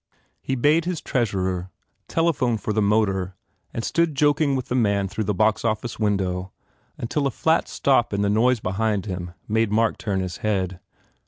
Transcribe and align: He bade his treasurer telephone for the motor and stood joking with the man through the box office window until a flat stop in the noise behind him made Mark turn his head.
He 0.41 0.55
bade 0.55 0.85
his 0.85 0.99
treasurer 0.99 1.69
telephone 2.07 2.57
for 2.57 2.73
the 2.73 2.81
motor 2.81 3.35
and 3.71 3.85
stood 3.85 4.15
joking 4.15 4.55
with 4.55 4.65
the 4.67 4.73
man 4.73 5.07
through 5.07 5.25
the 5.25 5.33
box 5.35 5.63
office 5.63 5.99
window 5.99 6.51
until 6.97 7.27
a 7.27 7.29
flat 7.29 7.67
stop 7.67 8.11
in 8.11 8.23
the 8.23 8.27
noise 8.27 8.59
behind 8.61 9.05
him 9.05 9.33
made 9.47 9.71
Mark 9.71 9.99
turn 9.99 10.21
his 10.21 10.37
head. 10.37 10.79